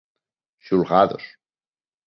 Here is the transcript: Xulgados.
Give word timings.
Xulgados. 0.65 1.23